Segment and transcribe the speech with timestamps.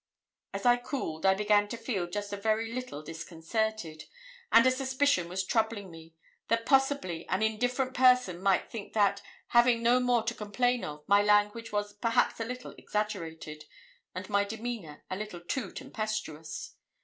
[0.51, 4.05] As I cooled, I began to feel just a very little disconcerted,
[4.51, 6.15] and a suspicion was troubling me
[6.47, 11.21] that possibly an indifferent person might think that, having no more to complain of, my
[11.21, 13.65] language was perhaps a little exaggerated,
[14.15, 16.73] and my demeanour a little too tempestuous.